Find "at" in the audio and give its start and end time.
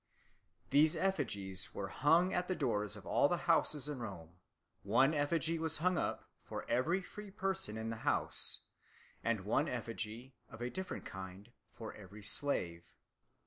2.33-2.47